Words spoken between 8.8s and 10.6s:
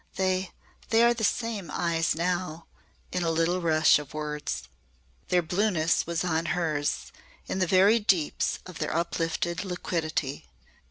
uplifted liquidity.